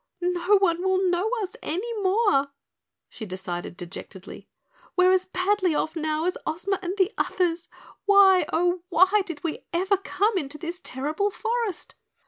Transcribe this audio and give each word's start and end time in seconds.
"No 0.33 0.57
one 0.57 0.81
will 0.81 1.07
know 1.11 1.29
us 1.43 1.55
any 1.61 1.93
more," 2.01 2.47
she 3.07 3.23
decided 3.23 3.77
dejectedly. 3.77 4.47
"We're 4.95 5.11
as 5.11 5.27
badly 5.27 5.75
off 5.75 5.95
now 5.95 6.25
as 6.25 6.39
Ozma 6.43 6.79
and 6.81 6.97
the 6.97 7.13
others. 7.19 7.69
Why, 8.05 8.47
oh 8.51 8.81
why, 8.89 9.21
did 9.23 9.43
we 9.43 9.63
ever 9.71 9.97
come 9.97 10.39
into 10.39 10.57
this 10.57 10.81
terrible 10.83 11.29
forest?" 11.29 11.93